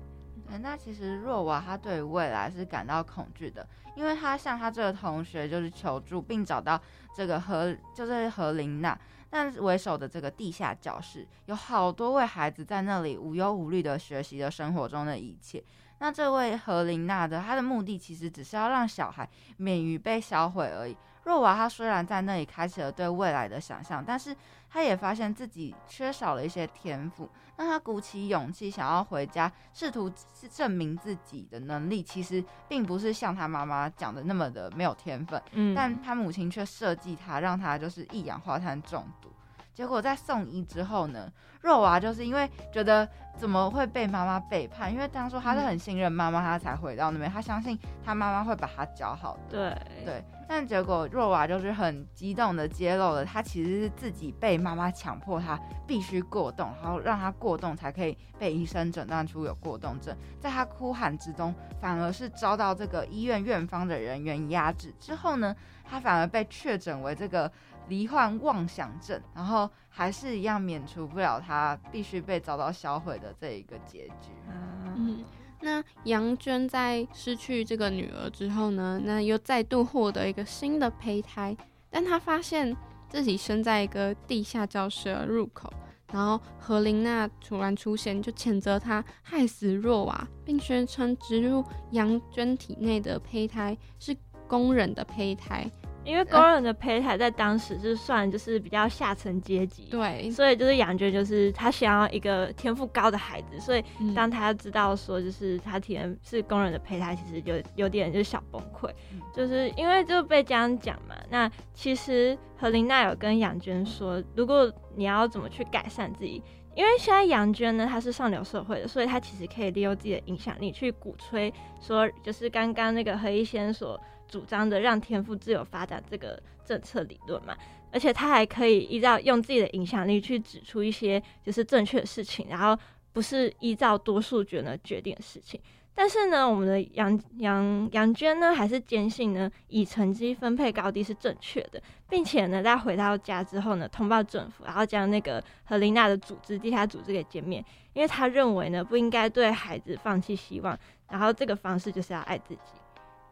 [0.64, 3.64] 那其实若娃她对未来是感到恐惧的，
[3.96, 6.82] 因为她向她这个同学就是求助，并找到
[7.16, 9.00] 这个何就是何琳娜，
[9.30, 15.64] 但为首的这个地下教室有好多位孩子在那里无忧无虑的学习着生活中的一切。
[16.00, 20.98] 那这位何琳娜的，她的目的其实只是要让小孩免于被销毁而已。
[21.24, 24.36] 若娃她虽然在那里开启了对未来的想象，但是
[24.70, 27.30] 她也发现自己缺少了一些天赋。
[27.58, 30.12] 那她鼓起勇气想要回家，试图
[30.50, 35.40] 证明自己的能力，其实并不是像她妈妈讲的那么的没有天分。
[35.52, 39.30] 嗯，但她母亲却设计她，让她就是一氧化碳中毒。
[39.74, 43.08] 结果在送医之后呢，若娃就是因为觉得
[43.38, 44.92] 怎么会被妈妈背叛？
[44.92, 49.42] 因为当初他是很信任妈妈，他才回到那边，他相信他妈妈会把他教好的。
[49.50, 55.58] 对对，但结果若娃就是很激动的揭露了，他其实是自己被妈妈强迫他
[55.88, 60.14] 必须过动，然后让他过动才可以被医生诊断出有过动症。
[60.42, 64.94] 在他哭喊之中，反而是遭到这个医院院方的人员压制。
[65.00, 65.56] 之后呢，
[65.90, 67.50] 他反而被确诊为这个。
[67.90, 74.32] 罹患妄想症，然后还是一样免除不了他必须被遭到销毁的这一个结局。
[74.48, 75.24] 嗯，
[75.62, 81.58] 那杨娟在失去这个女儿之后呢，那又再度获得一个新的胚胎，
[81.90, 82.76] 但她发现
[83.10, 85.74] 自己生在一个地下教室的入口，
[86.14, 94.16] 然后何琳娜突然出现，就谴责她害死若娃，并宣称植入杨娟体内的胚胎是
[94.48, 95.70] 工人的胚胎。
[96.06, 108.90] 因为工人的胚胎在当时是算就是比较下层阶级，对，所以就是杨娟就是她想要一个天赋高的孩子，所以嗯当她知道说就是她体验是工人的胚胎，其实就有点就是小崩溃，
[109.36, 111.16] 就是因为就被这样讲嘛。
[111.30, 116.42] 那其实何琳娜有跟杨娟说，如果你要怎么去改善自己。
[116.76, 124.00] 因为现在杨娟呢，她是上流社会的，所以她其实可以利用自己的影响力去鼓吹说，就是刚刚那个何一仙所
[124.30, 127.54] 主张的让天赋自由发展这个政策理论嘛。
[127.92, 132.80] 而且他还可以依照用自己的影响力去指出一些就是正确的事情，然后
[133.12, 135.60] 不是依照多数决呢决定的事情。
[135.96, 147.58] 但是呢，我们的杨杨杨娟呢，还是坚信呢，以成绩分配高低是正确的，并且呢，在回到家之后呢，通报政府，然后将那个和琳娜的组织地下组织给歼灭，
[147.92, 150.78] 因为他认为呢，不应该对孩子放弃希望，
[151.10, 152.79] 然后这个方式就是要爱自己。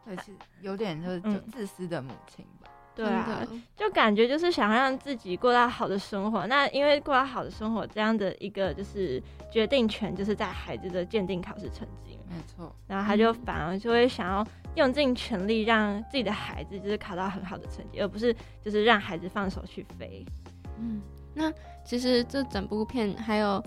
[0.08, 0.32] 对，是
[0.62, 2.70] 有点就是就自私的母亲吧。
[2.94, 3.46] 对啊，
[3.76, 6.44] 就感觉就是想让自己过到好的生活。
[6.48, 12.18] 那因为过到好的生活这样的一个就是决定权，就是在孩子的鉴定考试成绩。
[12.28, 12.74] 没错。
[12.88, 14.44] 然后他就反而就会想要
[14.74, 18.34] 用尽全力让自己的孩子就是考到很好的成绩，而不是
[18.64, 20.26] 就是让孩子放手去飞。
[20.80, 21.00] 嗯，
[21.34, 21.52] 那
[21.84, 23.62] 其实这整部片还有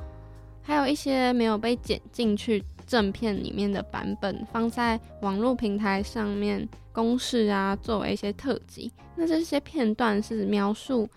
[0.62, 8.92] 还有一些没有被剪进去正片里面的版本，放在网络平台上面公示啊，作为一些特辑。
[9.16, 11.08] 那这些片段是描述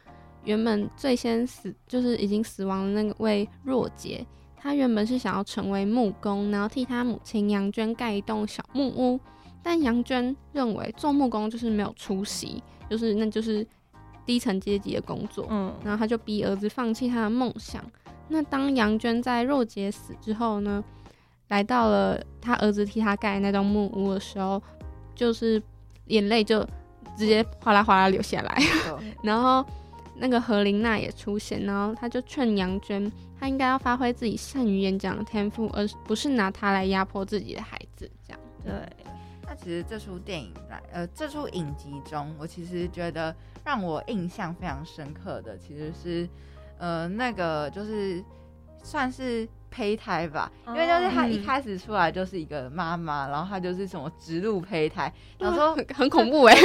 [0.45, 4.25] 原本最先死就是已经死亡的那位若杰，
[4.57, 9.19] 他原本是想要成为木工，然后替他母亲杨娟盖一栋小木屋。
[9.63, 13.67] 但杨娟认为做木工就是没有出息，就是那就是
[14.27, 15.47] 低层阶级的工作。
[15.49, 17.83] 嗯，然后他就逼儿子放弃他的梦想。
[18.29, 20.85] 那当杨娟在若杰死之后呢，
[21.49, 24.63] 来到了他儿子替他盖那栋木屋的时候，
[25.15, 25.63] 就是
[26.07, 26.65] 眼泪就
[27.17, 28.63] 直接哗啦哗啦流下来。
[29.23, 29.65] 然后
[30.17, 38.11] 那个何琳娜也出现，然后他就劝杨娟，她应该要发挥自己善于演讲的天赋，而不是拿它来压迫自己的孩子。
[38.27, 38.73] 这样对。
[39.47, 46.29] 那其实这出电影来，呃，这出影集中，我其实觉得让我印象非常深刻的，其实是，
[46.79, 48.25] 呃，那个就是
[48.83, 56.57] 算是胚胎吧，因为就是他一开始出来就是一个妈妈，然后他就是什么植入胚胎，然后说很恐怖 哎、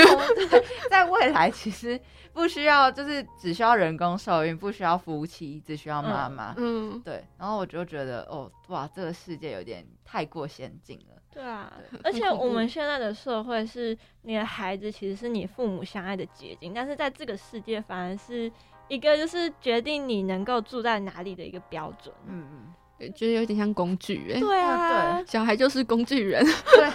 [0.91, 1.99] 在未来其实
[2.31, 11.15] 不需要，就是只需要人工受孕，不需要夫妻，只需要妈妈，嗯，对，然后我就觉得，哦，哇，这个世界有点太过先进了。
[11.33, 18.51] 对啊，而且我们现在的社会是，你的孩子其实是你父母相爱的结晶，但是在这个世界反而是
[18.87, 22.13] 一个就是决定你能够住在哪里的一个标准。
[22.27, 22.73] 嗯嗯。
[22.99, 24.39] 对，觉得有点像工具人。
[24.39, 26.43] 对啊，对，小孩就是工具人。
[26.75, 26.91] 对，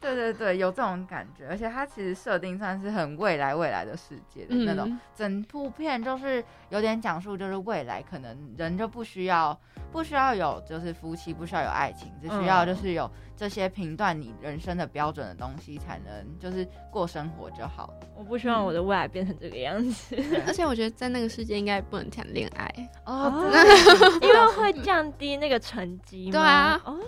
[0.00, 5.00] 对对对，有这种感觉，而且它其实设定算是很未来未来的世界的那种，嗯。
[5.16, 9.58] 整部片就是有点讲述，就是未来可能人就不需要
[9.90, 17.92] 不需要有就是夫妻，不需要有爱情，只需要就是有这些评断你人生的标准的东西，才能就是过生活就好。
[18.16, 22.90] 我不希望我的未来变成这个样子，而且我觉得在那个世界应该不能谈恋爱。
[23.06, 23.50] 哦，
[24.20, 26.30] 因为会降低那个成绩。
[26.30, 26.98] 对啊，哦，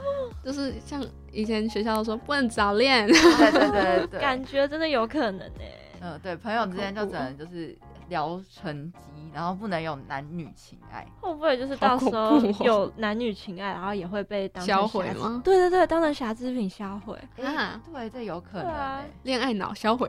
[0.44, 5.62] 就是像以前学校都说不能早恋， 对对对对，感觉真的有可能呢。
[6.02, 7.76] 嗯，对，朋友之间就只能就是
[8.10, 11.06] 聊成机，然后不能有男女情爱。
[11.22, 15.40] 会不会就是到时候有男女情爱，然后也会被当销毁吗？
[15.42, 17.80] 对对对，当成瑕疵品销毁啊！
[17.90, 19.04] 对，这有可能。
[19.22, 20.06] 恋爱脑销毁，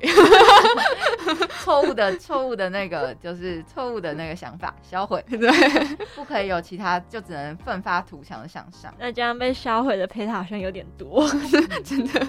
[1.63, 5.23] 错误的错误的那个就是错误的那个想法销毁。
[5.29, 8.93] 对，不可以有其他，就只能奋发图强的向上。
[8.99, 11.23] 那这样被销毁的胚胎好像有点多，
[11.85, 12.27] 真的。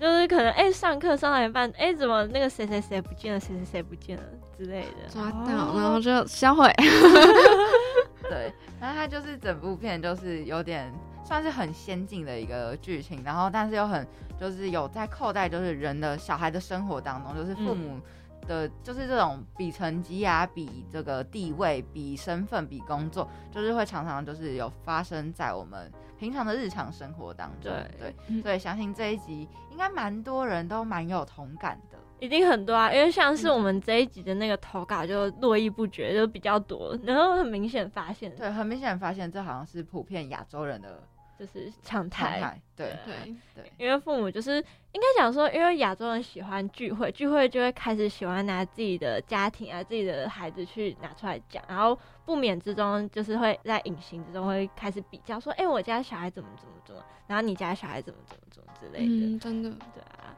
[0.00, 4.22] 就是可能哎、欸，上课上到一半，哎、欸，怎么那个谁谁谁不见了，谁谁谁不见了
[4.56, 6.70] 之类的，抓到，哦、然后就销毁。
[8.28, 10.92] 对，然后它就是整部片就是有点
[11.24, 14.06] 算是很先进的一个剧情，然后但是又很
[14.40, 18.00] 就是有在扣在就是人的小孩的生活当中，就是父母
[18.44, 27.72] 的，就是这种比成绩啊、比这个地位、比身份、比工作，就是会常常就是有发生在我们平常的日常生活当中。
[27.98, 31.98] 对对，所以相信这一集应该蛮多人都蛮有同感的。
[32.20, 41.02] 一定很多啊，因为像是我们这一集的那个投稿就络绎不绝，就比较多，然后很明显发现，对，很明显发现这好像是普遍亚洲人的
[41.46, 42.60] 就就是常态。
[42.76, 59.70] 对啊对对，因为父母就是应该讲说，因为亚洲人喜欢聚会，聚会就会开始喜欢拿自己的家庭啊、自己的孩子去拿出来讲，然后不免之中就是会在隐形之中会开始比较，说，哎、我家小孩怎么怎么怎么，然后你家小孩怎么怎么怎么之类的，嗯，真的。
[59.70, 60.34] 对啊，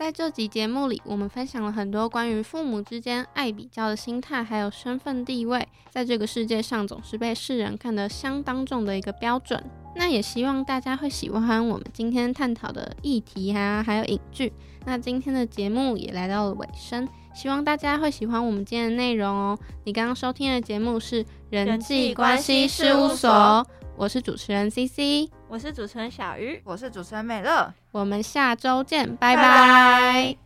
[0.00, 9.62] 在这集节目里，我们分享了很多关于父母之间爱比较的心态，还有身份地位，在这个世界上总是被世人看得相当重的一个标准。
[9.94, 14.50] 那也希望大家会喜欢我们今天探讨的议题啊，还有影剧。
[14.86, 19.58] 那今天的节目也来到了尾声，希望大家会喜欢我们今天的内容哦。
[19.84, 23.62] 你刚刚收听的节目是人际关系事务所，
[23.98, 29.42] 我是主持人 CC，我是主持人小鱼，我是主持人美乐，我们下周见，拜拜。
[29.42, 30.36] 拜